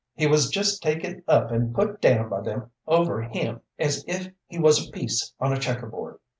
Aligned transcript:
He 0.15 0.25
was 0.25 0.49
just 0.49 0.81
taken 0.81 1.21
up 1.27 1.51
and 1.51 1.75
put 1.75 2.01
down 2.01 2.27
by 2.29 2.41
them 2.41 2.71
over 2.87 3.21
him 3.21 3.61
as 3.77 4.03
if 4.07 4.29
he 4.47 4.57
was 4.57 4.87
a 4.89 4.91
piece 4.91 5.35
on 5.39 5.53
a 5.53 5.59
checker 5.59 5.85
board. 5.85 6.17